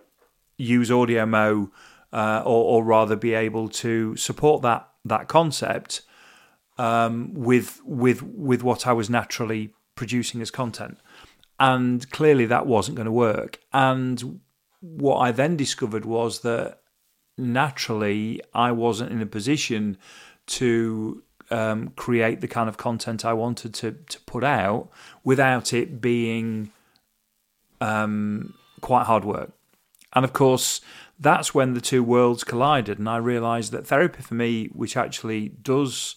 use 0.57 0.91
Audio 0.91 1.25
Mo, 1.25 1.71
uh, 2.13 2.43
or, 2.45 2.81
or 2.81 2.85
rather 2.85 3.15
be 3.15 3.35
able 3.35 3.69
to 3.69 4.17
support 4.17 4.63
that 4.63 4.89
that 5.05 5.29
concept 5.29 6.03
um, 6.79 7.33
with 7.33 7.81
with 7.85 8.23
with 8.23 8.65
what 8.65 8.89
I 8.89 8.93
was 8.93 9.09
naturally 9.09 9.73
producing 9.95 10.43
as 10.43 10.51
content. 10.51 10.99
And 11.61 12.11
clearly, 12.11 12.47
that 12.47 12.67
wasn't 12.67 12.97
going 12.97 13.07
to 13.07 13.13
work. 13.13 13.61
And 13.73 14.41
what 14.81 15.19
I 15.19 15.31
then 15.31 15.57
discovered 15.57 16.05
was 16.05 16.41
that 16.41 16.81
naturally 17.39 18.41
I 18.55 18.73
wasn't 18.73 19.13
in 19.13 19.23
a 19.23 19.27
position 19.27 19.99
to 20.47 21.23
um, 21.51 21.89
create 21.91 22.41
the 22.41 22.49
kind 22.49 22.69
of 22.69 22.77
content 22.77 23.25
I 23.25 23.33
wanted 23.33 23.75
to 23.75 23.93
to 23.93 24.21
put 24.21 24.45
out 24.45 24.89
without 25.25 25.73
it 25.73 26.01
being 26.01 26.71
um, 27.81 28.55
quite 28.81 29.05
hard 29.05 29.25
work. 29.25 29.53
And 30.13 30.25
of 30.25 30.33
course, 30.33 30.81
that's 31.19 31.55
when 31.55 31.75
the 31.75 31.81
two 31.81 32.03
worlds 32.03 32.43
collided, 32.43 32.99
and 32.99 33.09
I 33.09 33.19
realised 33.19 33.73
that 33.73 33.87
therapy 33.87 34.23
for 34.23 34.35
me, 34.35 34.67
which 34.67 34.97
actually 34.97 35.49
does 35.49 36.17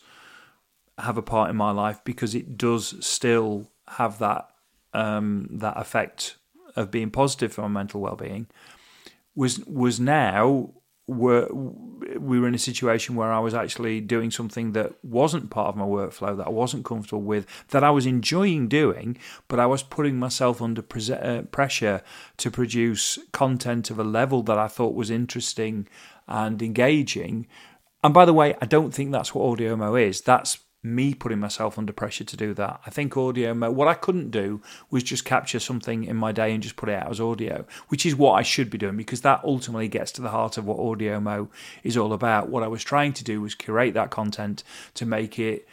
have 0.97 1.17
a 1.17 1.21
part 1.21 1.49
in 1.49 1.55
my 1.55 1.71
life 1.71 2.01
because 2.03 2.35
it 2.35 2.57
does 2.57 2.95
still 3.05 3.69
have 3.87 4.19
that 4.19 4.49
um, 4.93 5.47
that 5.51 5.77
effect 5.77 6.37
of 6.75 6.91
being 6.91 7.11
positive 7.11 7.53
for 7.53 7.61
my 7.63 7.67
mental 7.67 8.01
well-being 8.01 8.47
was 9.35 9.59
was 9.65 9.99
now 9.99 10.71
were 11.09 11.47
we 12.19 12.39
were 12.39 12.47
in 12.47 12.55
a 12.55 12.59
situation 12.59 13.15
where 13.15 13.31
I 13.31 13.39
was 13.39 13.53
actually 13.53 13.99
doing 13.99 14.31
something 14.31 14.73
that 14.73 14.93
wasn't 15.03 15.49
part 15.49 15.69
of 15.69 15.75
my 15.75 15.85
workflow 15.85 16.37
that 16.37 16.47
I 16.47 16.51
wasn't 16.51 16.85
comfortable 16.85 17.21
with 17.21 17.45
that 17.69 17.83
I 17.83 17.89
was 17.89 18.05
enjoying 18.05 18.67
doing 18.67 19.17
but 19.47 19.59
I 19.59 19.65
was 19.65 19.81
putting 19.81 20.17
myself 20.17 20.61
under 20.61 20.81
pre- 20.81 21.11
uh, 21.13 21.41
pressure 21.43 22.01
to 22.37 22.51
produce 22.51 23.17
content 23.31 23.89
of 23.89 23.99
a 23.99 24.03
level 24.03 24.43
that 24.43 24.57
I 24.57 24.67
thought 24.67 24.93
was 24.93 25.09
interesting 25.09 25.87
and 26.27 26.61
engaging. 26.61 27.47
And 28.03 28.13
by 28.13 28.25
the 28.25 28.33
way 28.33 28.55
I 28.61 28.65
don't 28.65 28.93
think 28.93 29.11
that's 29.11 29.33
what 29.33 29.57
AudioMo 29.57 30.01
is. 30.01 30.21
That's 30.21 30.59
me 30.81 31.13
putting 31.13 31.39
myself 31.39 31.77
under 31.77 31.91
pressure 31.91 32.23
to 32.23 32.37
do 32.37 32.53
that. 32.53 32.79
I 32.85 32.89
think 32.89 33.17
audio, 33.17 33.53
what 33.71 33.87
I 33.87 33.93
couldn't 33.93 34.31
do 34.31 34.61
was 34.89 35.03
just 35.03 35.25
capture 35.25 35.59
something 35.59 36.05
in 36.05 36.15
my 36.15 36.31
day 36.31 36.53
and 36.53 36.63
just 36.63 36.77
put 36.77 36.89
it 36.89 36.95
out 36.95 37.11
as 37.11 37.19
audio, 37.19 37.65
which 37.89 38.05
is 38.05 38.15
what 38.15 38.33
I 38.33 38.43
should 38.43 38.69
be 38.69 38.77
doing 38.77 38.95
because 38.95 39.21
that 39.21 39.41
ultimately 39.43 39.89
gets 39.89 40.11
to 40.13 40.21
the 40.21 40.29
heart 40.29 40.57
of 40.57 40.65
what 40.65 40.79
Audio 40.79 41.19
Mo 41.19 41.49
is 41.83 41.97
all 41.97 42.13
about. 42.13 42.49
What 42.49 42.63
I 42.63 42.67
was 42.67 42.83
trying 42.83 43.13
to 43.13 43.23
do 43.23 43.41
was 43.41 43.55
curate 43.55 43.93
that 43.95 44.09
content 44.09 44.63
to 44.93 45.05
make 45.05 45.37
it 45.37 45.67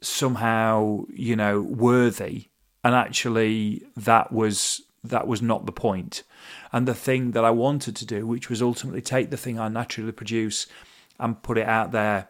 somehow, 0.00 1.04
you 1.12 1.36
know, 1.36 1.60
worthy. 1.60 2.48
And 2.82 2.94
actually, 2.94 3.84
that 3.94 4.32
was 4.32 4.80
that 5.04 5.26
was 5.26 5.42
not 5.42 5.66
the 5.66 5.72
point. 5.72 6.22
And 6.72 6.88
the 6.88 6.94
thing 6.94 7.32
that 7.32 7.44
I 7.44 7.50
wanted 7.50 7.96
to 7.96 8.06
do, 8.06 8.26
which 8.26 8.48
was 8.48 8.62
ultimately 8.62 9.02
take 9.02 9.30
the 9.30 9.36
thing 9.36 9.58
I 9.58 9.68
naturally 9.68 10.12
produce 10.12 10.66
and 11.18 11.42
put 11.42 11.58
it 11.58 11.66
out 11.66 11.92
there 11.92 12.28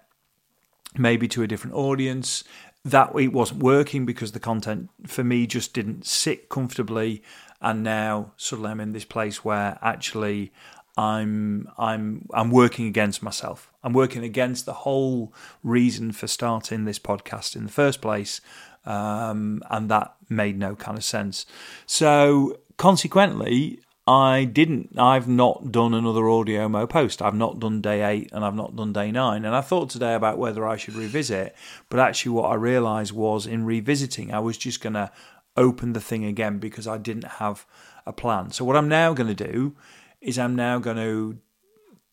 maybe 0.97 1.29
to 1.29 1.43
a 1.43 1.47
different 1.47 1.77
audience. 1.77 2.45
That 2.83 3.15
it 3.15 3.33
wasn't 3.33 3.63
working 3.63 4.07
because 4.07 4.33
the 4.33 4.41
content 4.41 4.89
for 5.07 5.23
me 5.23 5.47
just 5.47 5.75
didn't 5.75 6.07
sit 6.07 6.49
comfortably, 6.49 7.23
and 7.61 7.83
now 7.83 8.33
suddenly 8.39 8.71
I'm 8.71 8.81
in 8.81 8.93
this 8.93 9.05
place 9.05 9.45
where 9.45 9.79
actually 9.83 10.51
I'm 10.97 11.69
I'm 11.79 12.27
I'm 12.33 12.51
working 12.51 12.87
against 12.87 13.23
myself. 13.23 13.71
I'm 13.83 13.93
working 13.93 14.25
against 14.25 14.67
the 14.67 14.73
whole 14.73 15.33
reason 15.63 16.13
for 16.13 16.27
starting 16.27 16.85
this 16.85 16.99
podcast 16.99 17.55
in 17.55 17.65
the 17.65 17.73
first 17.73 18.01
place, 18.01 18.41
um, 18.85 19.63
and 19.71 19.91
that 19.91 20.15
made 20.29 20.59
no 20.59 20.75
kind 20.75 20.99
of 20.99 21.05
sense. 21.05 21.47
So 21.87 22.59
consequently, 22.77 23.81
I 24.07 24.45
didn't. 24.45 24.99
I've 24.99 25.29
not 25.29 25.71
done 25.71 25.95
another 25.95 26.29
audio 26.29 26.69
mo 26.69 26.87
post. 26.87 27.23
I've 27.23 27.35
not 27.35 27.61
done 27.61 27.81
day 27.81 28.03
eight 28.03 28.31
and 28.33 28.45
I've 28.45 28.55
not 28.55 28.75
done 28.75 28.93
day 28.93 29.13
nine. 29.13 29.45
And 29.45 29.55
I 29.55 29.61
thought 29.61 29.91
today 29.91 30.15
about 30.15 30.39
whether 30.39 30.67
I 30.67 30.77
should 30.77 30.95
revisit. 30.95 31.55
But 31.89 32.01
actually, 32.01 32.33
what 32.33 32.51
I 32.51 32.55
realised 32.55 33.13
was 33.13 33.47
in 33.47 33.65
revisiting, 33.65 34.33
I 34.33 34.41
was 34.41 34.59
just 34.59 34.81
going 34.81 34.95
to 34.95 35.13
open 35.57 35.93
the 35.93 36.01
thing 36.01 36.25
again 36.25 36.59
because 36.59 36.87
I 36.87 36.99
didn't 36.99 37.25
have 37.25 37.67
a 38.07 38.13
plan. 38.13 38.51
So 38.51 38.65
what 38.65 38.77
I'm 38.77 38.89
now 38.89 39.13
going 39.13 39.35
to 39.35 39.53
do 39.53 39.77
is 40.21 40.39
I'm 40.39 40.57
now 40.57 40.79
going 40.79 40.97
to 40.97 41.39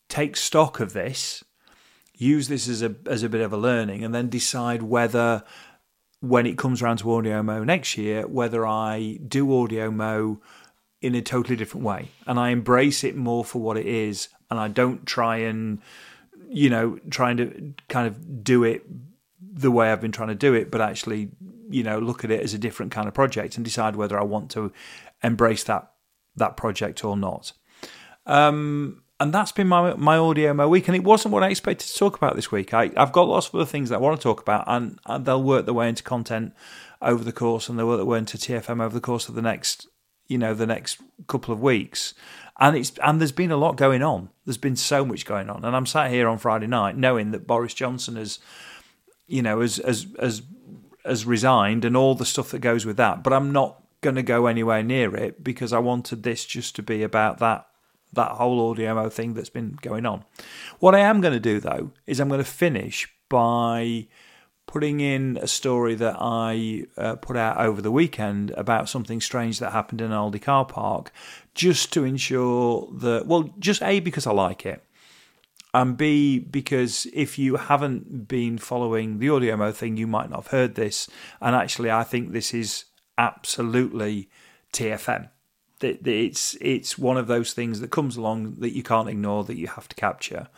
take 0.08 0.36
stock 0.36 0.80
of 0.80 0.92
this, 0.92 1.44
use 2.14 2.48
this 2.48 2.68
as 2.68 2.82
a 2.82 2.94
as 3.06 3.22
a 3.22 3.28
bit 3.28 3.40
of 3.40 3.52
a 3.52 3.56
learning, 3.56 4.04
and 4.04 4.14
then 4.14 4.28
decide 4.28 4.82
whether 4.82 5.42
when 6.20 6.46
it 6.46 6.58
comes 6.58 6.82
around 6.82 6.98
to 6.98 7.12
audio 7.12 7.42
mo 7.42 7.64
next 7.64 7.96
year, 7.96 8.26
whether 8.26 8.66
I 8.66 9.18
do 9.26 9.62
audio 9.62 9.90
mo 9.90 10.40
in 11.00 11.14
a 11.14 11.22
totally 11.22 11.56
different 11.56 11.84
way, 11.84 12.08
and 12.26 12.38
I 12.38 12.50
embrace 12.50 13.04
it 13.04 13.16
more 13.16 13.44
for 13.44 13.60
what 13.60 13.76
it 13.76 13.86
is, 13.86 14.28
and 14.50 14.58
I 14.58 14.68
don't 14.68 15.06
try 15.06 15.38
and 15.38 15.80
you 16.50 16.70
know 16.70 16.98
trying 17.10 17.36
to 17.38 17.74
kind 17.88 18.06
of 18.06 18.42
do 18.42 18.64
it 18.64 18.84
the 19.40 19.70
way 19.70 19.90
I've 19.90 20.00
been 20.00 20.12
trying 20.12 20.28
to 20.28 20.34
do 20.34 20.54
it, 20.54 20.70
but 20.70 20.80
actually 20.80 21.30
you 21.70 21.82
know 21.82 21.98
look 21.98 22.24
at 22.24 22.30
it 22.30 22.42
as 22.42 22.54
a 22.54 22.58
different 22.58 22.92
kind 22.92 23.08
of 23.08 23.14
project 23.14 23.56
and 23.56 23.64
decide 23.64 23.96
whether 23.96 24.18
I 24.18 24.24
want 24.24 24.50
to 24.52 24.72
embrace 25.22 25.64
that 25.64 25.92
that 26.36 26.56
project 26.56 27.04
or 27.04 27.16
not. 27.16 27.52
Um, 28.26 29.02
and 29.20 29.32
that's 29.32 29.52
been 29.52 29.68
my 29.68 29.94
my 29.94 30.16
audio 30.16 30.54
my 30.54 30.66
week, 30.66 30.88
and 30.88 30.96
it 30.96 31.04
wasn't 31.04 31.32
what 31.32 31.42
I 31.42 31.48
expected 31.48 31.88
to 31.88 31.98
talk 31.98 32.16
about 32.16 32.36
this 32.36 32.52
week. 32.52 32.72
I, 32.72 32.90
have 32.96 33.12
got 33.12 33.28
lots 33.28 33.48
of 33.48 33.54
other 33.56 33.66
things 33.66 33.88
that 33.88 33.96
I 33.96 33.98
want 33.98 34.18
to 34.18 34.22
talk 34.22 34.40
about, 34.40 34.64
and, 34.66 34.98
and 35.06 35.24
they'll 35.24 35.42
work 35.42 35.64
their 35.64 35.74
way 35.74 35.88
into 35.88 36.02
content 36.02 36.54
over 37.02 37.24
the 37.24 37.32
course, 37.32 37.68
and 37.68 37.78
they'll 37.78 37.88
work 37.88 37.98
their 37.98 38.06
way 38.06 38.18
into 38.18 38.38
TFM 38.38 38.80
over 38.82 38.94
the 38.94 39.00
course 39.00 39.28
of 39.28 39.34
the 39.34 39.42
next 39.42 39.88
you 40.28 40.38
know 40.38 40.54
the 40.54 40.66
next 40.66 41.00
couple 41.26 41.52
of 41.52 41.60
weeks. 41.60 42.14
And 42.60 42.76
it's 42.76 42.92
and 43.02 43.20
there's 43.20 43.32
been 43.32 43.50
a 43.50 43.56
lot 43.56 43.76
going 43.76 44.02
on. 44.02 44.30
There's 44.44 44.58
been 44.58 44.76
so 44.76 45.04
much 45.04 45.24
going 45.24 45.50
on. 45.50 45.64
And 45.64 45.74
i'm 45.74 45.86
sat 45.86 46.10
here 46.10 46.28
on 46.28 46.38
friday 46.38 46.66
night 46.66 46.96
knowing 46.96 47.30
that 47.32 47.46
boris 47.46 47.74
johnson 47.74 48.16
has 48.16 48.38
you 49.26 49.42
know 49.42 49.60
has 49.60 49.76
has 49.76 50.06
has, 50.20 50.42
has 51.04 51.24
resigned 51.24 51.84
and 51.84 51.96
all 51.96 52.14
the 52.14 52.26
stuff 52.26 52.50
that 52.50 52.60
goes 52.60 52.86
with 52.86 52.96
that. 52.98 53.22
But 53.24 53.32
i'm 53.32 53.52
not 53.52 53.82
going 54.00 54.16
to 54.16 54.22
go 54.22 54.46
anywhere 54.46 54.82
near 54.82 55.16
it 55.16 55.42
because 55.42 55.72
i 55.72 55.78
wanted 55.78 56.22
this 56.22 56.44
just 56.44 56.76
to 56.76 56.82
be 56.82 57.02
about 57.02 57.38
that 57.38 57.66
that 58.12 58.32
whole 58.32 58.70
audio 58.70 59.08
thing 59.10 59.34
that's 59.34 59.50
been 59.50 59.78
going 59.82 60.06
on. 60.06 60.24
What 60.78 60.94
i 60.94 61.00
am 61.00 61.20
going 61.20 61.34
to 61.34 61.40
do 61.40 61.60
though 61.60 61.92
is 62.06 62.20
i'm 62.20 62.28
going 62.28 62.38
to 62.38 62.44
finish 62.44 63.08
by 63.28 64.08
putting 64.68 65.00
in 65.00 65.38
a 65.40 65.48
story 65.48 65.94
that 65.96 66.14
I 66.20 66.84
uh, 66.96 67.16
put 67.16 67.36
out 67.36 67.56
over 67.56 67.80
the 67.80 67.90
weekend 67.90 68.50
about 68.50 68.88
something 68.88 69.20
strange 69.20 69.58
that 69.58 69.72
happened 69.72 70.02
in 70.02 70.12
an 70.12 70.16
Aldi 70.16 70.42
car 70.42 70.66
park, 70.66 71.10
just 71.54 71.90
to 71.94 72.04
ensure 72.04 72.86
that, 72.98 73.26
well, 73.26 73.50
just 73.58 73.82
A, 73.82 73.98
because 73.98 74.26
I 74.26 74.32
like 74.32 74.66
it, 74.66 74.84
and 75.72 75.96
B, 75.96 76.38
because 76.38 77.06
if 77.12 77.38
you 77.38 77.56
haven't 77.56 78.28
been 78.28 78.58
following 78.58 79.18
the 79.18 79.30
audio 79.30 79.56
mo 79.56 79.72
thing, 79.72 79.96
you 79.96 80.06
might 80.06 80.28
not 80.30 80.44
have 80.44 80.52
heard 80.52 80.74
this. 80.74 81.08
And 81.40 81.56
actually, 81.56 81.90
I 81.90 82.04
think 82.04 82.32
this 82.32 82.52
is 82.52 82.84
absolutely 83.16 84.28
TFM. 84.72 85.30
It's 85.80 86.56
it's 86.60 86.98
one 86.98 87.16
of 87.16 87.26
those 87.26 87.52
things 87.52 87.80
that 87.80 87.90
comes 87.90 88.16
along 88.16 88.56
that 88.58 88.74
you 88.74 88.82
can't 88.82 89.08
ignore, 89.08 89.44
that 89.44 89.56
you 89.56 89.68
have 89.68 89.88
to 89.88 89.96
capture 89.96 90.48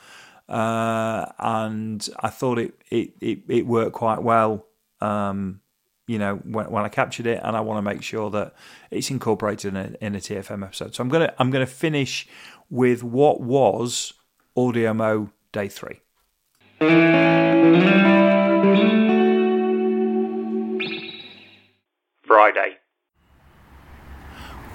uh, 0.51 1.27
and 1.39 2.07
I 2.19 2.29
thought 2.29 2.59
it, 2.59 2.75
it, 2.91 3.13
it, 3.21 3.39
it 3.49 3.67
worked 3.67 3.93
quite 3.93 4.23
well. 4.23 4.67
Um, 5.01 5.61
you 6.07 6.19
know, 6.19 6.37
when, 6.37 6.71
when 6.71 6.85
I 6.85 6.89
captured 6.89 7.27
it, 7.27 7.41
and 7.43 7.57
I 7.57 7.61
want 7.61 7.79
to 7.79 7.83
make 7.83 8.03
sure 8.03 8.31
that 8.31 8.55
it's 8.91 9.11
incorporated 9.11 9.75
in 9.75 9.77
a, 9.77 10.05
in 10.05 10.15
a 10.17 10.19
TFM 10.19 10.65
episode. 10.65 10.95
So 10.95 11.03
I'm 11.03 11.09
gonna 11.09 11.33
I'm 11.39 11.51
gonna 11.53 11.67
finish 11.67 12.27
with 12.69 13.05
what 13.05 13.41
was 13.41 14.13
Audio 14.57 14.93
Mo 14.93 15.31
Day 15.53 15.69
Three. 15.69 16.01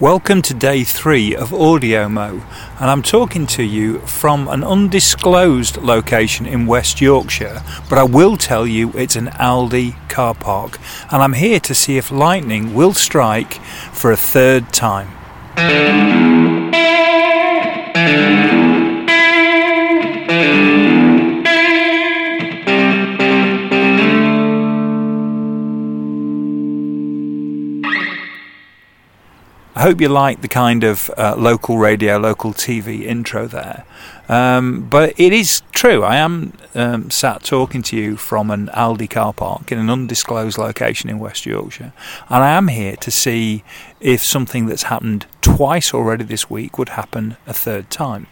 Welcome 0.02 0.42
to 0.42 0.54
day 0.54 0.84
three 0.84 1.34
of 1.34 1.52
AudioMo, 1.52 2.42
and 2.82 2.90
I'm 2.90 3.02
talking 3.02 3.48
to 3.48 3.64
you 3.64 4.00
from 4.00 4.50
an 4.50 4.62
undisclosed 4.62 5.78
location 5.78 6.46
in 6.46 6.66
West 6.66 7.00
Yorkshire, 7.00 7.62
but 7.90 7.98
I 7.98 8.04
will 8.04 8.36
tell 8.36 8.68
you 8.68 8.92
it's 8.92 9.16
an 9.16 9.28
Aldi 9.28 9.96
car 10.10 10.36
park, 10.36 10.80
and 11.13 11.24
I'm 11.24 11.32
here 11.32 11.62
to 11.62 11.74
see 11.74 11.96
if 11.96 12.12
lightning 12.12 12.74
will 12.74 12.93
strike 12.93 13.54
for 13.93 14.12
a 14.12 14.17
third 14.17 14.74
time. 14.74 15.08
Hope 29.86 30.02
you 30.02 30.10
like 30.10 30.41
the 30.41 30.48
kind 30.48 30.84
of 30.84 31.12
uh, 31.15 31.36
local 31.38 31.78
radio, 31.78 32.17
local 32.17 32.54
TV 32.54 33.02
intro 33.04 33.45
there. 33.45 33.86
Um, 34.28 34.88
but 34.89 35.13
it 35.19 35.32
is 35.32 35.62
true. 35.74 36.02
I 36.02 36.15
am 36.15 36.54
um, 36.74 37.12
sat 37.12 37.43
talking 37.43 37.84
to 37.84 37.95
you 37.95 38.17
from 38.17 38.50
an 38.50 38.65
Aldi 38.69 39.08
car 39.12 39.32
park 39.32 39.71
in 39.71 39.78
an 39.78 39.91
undisclosed 39.91 40.58
location 40.58 41.08
in 41.08 41.19
West 41.19 41.45
Yorkshire. 41.45 41.93
And 42.30 42.43
I 42.43 42.54
am 42.54 42.69
here 42.69 42.95
to 42.95 43.12
see 43.12 43.63
if 44.00 44.24
something 44.24 44.65
that's 44.65 44.84
happened 44.84 45.28
twice 45.41 45.93
already 45.93 46.24
this 46.24 46.50
week 46.50 46.80
would 46.80 46.89
happen 46.89 47.38
a 47.45 47.54
third 47.54 47.91
time. 47.91 48.26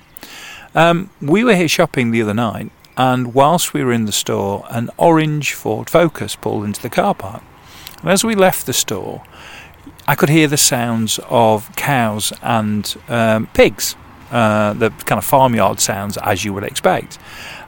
Um, 0.73 1.11
we 1.21 1.43
were 1.43 1.55
here 1.55 1.67
shopping 1.67 2.09
the 2.09 2.23
other 2.23 2.33
night, 2.33 2.71
and 2.97 3.35
whilst 3.35 3.75
we 3.75 3.83
were 3.83 3.93
in 3.93 4.05
the 4.05 4.11
store, 4.11 4.65
an 4.71 4.89
orange 4.97 5.53
Ford 5.53 5.87
Focus 5.87 6.35
pulled 6.35 6.65
into 6.65 6.81
the 6.81 6.89
car 6.89 7.13
park. 7.13 7.43
And 8.01 8.09
as 8.09 8.23
we 8.23 8.33
left 8.33 8.65
the 8.65 8.73
store, 8.73 9.23
I 10.07 10.15
could 10.15 10.29
hear 10.29 10.47
the 10.47 10.57
sounds 10.57 11.19
of 11.29 11.73
cows 11.75 12.33
and 12.41 12.95
um, 13.07 13.47
pigs, 13.47 13.95
uh, 14.31 14.73
the 14.73 14.89
kind 14.89 15.17
of 15.17 15.25
farmyard 15.25 15.79
sounds 15.79 16.17
as 16.17 16.43
you 16.43 16.53
would 16.53 16.63
expect. 16.63 17.17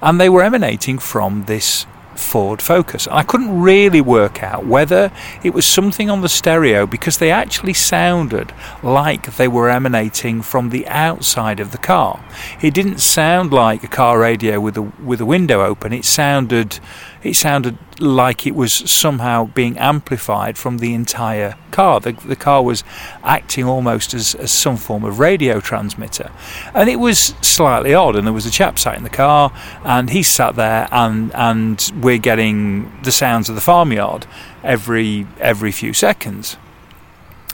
And 0.01 0.19
they 0.19 0.29
were 0.29 0.43
emanating 0.43 0.99
from 0.99 1.45
this 1.45 1.85
Ford 2.17 2.61
Focus. 2.61 3.07
I 3.07 3.23
couldn't 3.23 3.61
really 3.61 4.01
work 4.01 4.43
out 4.43 4.65
whether 4.65 5.11
it 5.43 5.53
was 5.53 5.65
something 5.65 6.09
on 6.09 6.21
the 6.21 6.29
stereo 6.29 6.85
because 6.85 7.17
they 7.17 7.31
actually 7.31 7.73
sounded 7.73 8.53
like 8.81 9.35
they 9.35 9.47
were 9.47 9.69
emanating 9.69 10.41
from 10.41 10.69
the 10.69 10.87
outside 10.87 11.59
of 11.59 11.71
the 11.71 11.77
car. 11.77 12.23
It 12.61 12.73
didn't 12.73 12.99
sound 12.99 13.51
like 13.51 13.83
a 13.83 13.87
car 13.87 14.19
radio 14.19 14.59
with 14.59 14.77
a 14.77 14.81
with 14.81 15.21
a 15.21 15.25
window 15.25 15.63
open. 15.63 15.93
It 15.93 16.05
sounded 16.05 16.79
it 17.23 17.35
sounded 17.35 17.77
like 17.99 18.45
it 18.45 18.55
was 18.55 18.73
somehow 18.73 19.45
being 19.45 19.77
amplified 19.77 20.57
from 20.57 20.77
the 20.79 20.93
entire 20.93 21.55
car. 21.75 21.99
The, 21.99 22.13
the 22.13 22.35
car 22.35 22.63
was 22.63 22.83
acting 23.23 23.65
almost 23.65 24.13
as, 24.13 24.35
as 24.35 24.51
some 24.51 24.77
form 24.77 25.03
of 25.03 25.19
radio 25.19 25.59
transmitter. 25.59 26.31
And 26.73 26.89
it 26.89 26.97
was 26.97 27.35
slightly 27.41 27.93
odd. 27.93 28.15
And 28.15 28.25
there 28.25 28.33
was 28.33 28.45
a 28.45 28.51
chap 28.51 28.79
sat 28.79 28.97
in 28.97 29.03
the 29.03 29.09
car, 29.09 29.51
and 29.83 30.09
he 30.09 30.23
sat 30.23 30.55
there, 30.55 30.87
and, 30.91 31.33
and 31.35 31.91
we're 32.01 32.17
getting 32.17 32.91
the 33.03 33.11
sounds 33.11 33.49
of 33.49 33.55
the 33.55 33.61
farmyard 33.61 34.25
every, 34.63 35.27
every 35.39 35.71
few 35.71 35.93
seconds. 35.93 36.57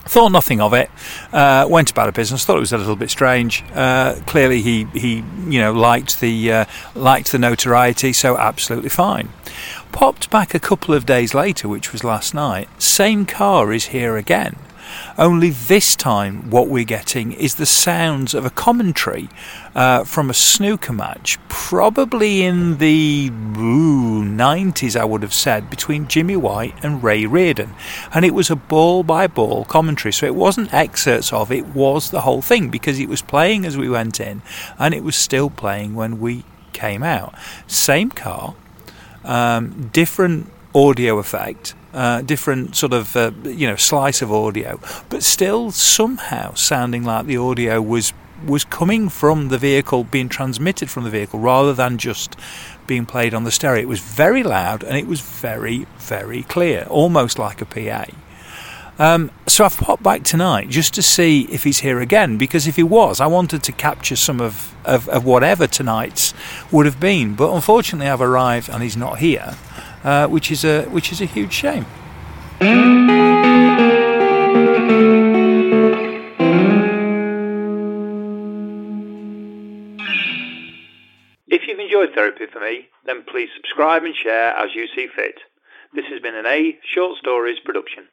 Thought 0.04 0.32
nothing 0.32 0.60
of 0.60 0.74
it. 0.74 0.90
Uh, 1.32 1.68
went 1.70 1.92
about 1.92 2.10
a 2.10 2.12
business. 2.12 2.44
Thought 2.44 2.58
it 2.58 2.62
was 2.62 2.74
a 2.74 2.78
little 2.78 2.96
bit 2.96 3.12
strange. 3.12 3.64
Uh, 3.74 4.16
clearly, 4.26 4.62
he 4.62 4.86
he 4.94 5.24
you 5.48 5.62
know 5.62 5.74
liked 5.74 6.20
the 6.20 6.52
uh, 6.52 6.66
liked 6.96 7.32
the 7.32 7.38
notoriety, 7.38 8.12
so 8.12 8.36
absolutely 8.36 8.90
fine. 8.90 9.30
Popped 9.92 10.30
back 10.30 10.54
a 10.54 10.60
couple 10.60 10.94
of 10.94 11.06
days 11.06 11.34
later, 11.34 11.68
which 11.68 11.92
was 11.92 12.04
last 12.04 12.34
night. 12.34 12.70
Same 12.82 13.26
car 13.26 13.72
is 13.72 13.88
here 13.88 14.18
again. 14.18 14.56
Only 15.18 15.52
this 15.52 15.96
time, 15.96 16.50
what 16.50 16.68
we're 16.68 16.84
getting 16.84 17.32
is 17.32 17.56
the 17.56 17.66
sounds 17.66 18.34
of 18.34 18.46
a 18.46 18.50
commentary 18.50 19.30
uh, 19.76 20.04
from 20.04 20.30
a 20.30 20.34
snooker 20.34 20.94
match, 20.94 21.38
probably 21.48 22.44
in 22.44 22.78
the 22.78 23.30
ooh, 23.30 24.24
90s, 24.24 25.00
I 25.00 25.06
would 25.06 25.22
have 25.22 25.34
said, 25.34 25.70
between 25.70 26.08
Jimmy 26.08 26.36
White 26.36 26.76
and 26.84 27.04
Ray 27.04 27.26
Reardon. 27.26 27.74
And 28.14 28.26
it 28.26 28.34
was 28.34 28.50
a 28.50 28.56
ball 28.56 29.04
by 29.04 29.28
ball 29.28 29.66
commentary, 29.66 30.14
so 30.14 30.26
it 30.26 30.36
wasn't 30.36 30.74
excerpts 30.74 31.32
of 31.32 31.52
it, 31.52 31.68
was 31.68 32.10
the 32.10 32.22
whole 32.22 32.42
thing 32.42 32.70
because 32.70 33.00
it 33.00 33.10
was 33.10 33.22
playing 33.22 33.66
as 33.66 33.78
we 33.78 33.90
went 33.90 34.20
in 34.20 34.42
and 34.80 34.94
it 34.94 35.04
was 35.04 35.16
still 35.16 35.50
playing 35.50 35.96
when 35.96 36.20
we 36.20 36.44
came 36.74 37.04
out. 37.04 37.34
Same 37.68 38.10
car, 38.10 38.56
um, 39.24 39.90
different 39.94 40.52
audio 40.74 41.20
effect 41.20 41.76
uh, 41.94 42.22
different 42.22 42.76
sort 42.76 42.94
of 42.94 43.16
uh, 43.16 43.32
you 43.44 43.68
know 43.68 43.76
slice 43.76 44.22
of 44.22 44.32
audio, 44.32 44.80
but 45.10 45.24
still 45.24 45.72
somehow 45.72 46.54
sounding 46.54 47.04
like 47.04 47.26
the 47.26 47.38
audio 47.38 47.82
was 47.82 48.14
was 48.48 48.64
coming 48.64 49.08
from 49.10 49.50
the 49.50 49.58
vehicle, 49.58 50.04
being 50.04 50.30
transmitted 50.30 50.90
from 50.90 51.04
the 51.04 51.10
vehicle, 51.10 51.40
rather 51.40 51.74
than 51.74 51.98
just 51.98 52.36
being 52.88 53.06
played 53.06 53.34
on 53.34 53.44
the 53.44 53.52
stereo. 53.52 53.82
It 53.82 53.88
was 53.88 54.00
very 54.00 54.42
loud 54.42 54.84
and 54.84 54.98
it 54.98 55.08
was 55.08 55.22
very 55.22 55.86
very 55.98 56.44
clear, 56.44 56.86
almost 56.90 57.38
like 57.38 57.62
a 57.62 57.66
PA. 57.66 58.06
Um, 59.02 59.32
so 59.48 59.66
I've 59.66 59.78
popped 59.78 60.04
back 60.04 60.24
tonight 60.24 60.70
just 60.70 60.94
to 60.94 61.02
see 61.02 61.48
if 61.50 61.64
he's 61.64 61.80
here 61.80 62.00
again, 62.00 62.38
because 62.38 62.68
if 62.68 62.76
he 62.76 62.84
was, 62.84 63.20
I 63.20 63.26
wanted 63.26 63.64
to 63.64 63.72
capture 63.72 64.16
some 64.16 64.40
of, 64.40 64.76
of, 64.86 65.10
of 65.10 65.26
whatever 65.26 65.66
tonight's 65.66 66.36
would 66.72 66.86
have 66.86 67.00
been. 67.00 67.34
But 67.34 67.52
unfortunately, 67.52 68.08
I've 68.08 68.22
arrived 68.22 68.70
and 68.70 68.84
he's 68.84 68.96
not 68.96 69.18
here 69.18 69.56
uh, 70.04 70.28
which 70.28 70.52
is 70.52 70.64
a 70.64 70.84
which 70.86 71.12
is 71.12 71.22
a 71.22 71.26
huge 71.26 71.54
shame. 71.54 71.86
If 81.48 81.68
you've 81.68 81.80
enjoyed 81.80 82.14
Therapy 82.14 82.46
for 82.52 82.60
Me, 82.60 82.88
then 83.06 83.24
please 83.24 83.50
subscribe 83.56 84.04
and 84.04 84.16
share 84.16 84.56
as 84.56 84.74
you 84.76 84.88
see 84.96 85.08
fit. 85.16 85.40
This 85.94 86.06
has 86.06 86.22
been 86.22 86.36
an 86.36 86.46
A 86.46 86.80
Short 86.84 87.18
Stories 87.18 87.60
production. 87.66 88.08